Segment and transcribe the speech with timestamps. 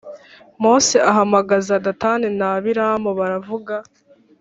[0.61, 3.73] Mose ahamagaza Datani na Abiramu baravuga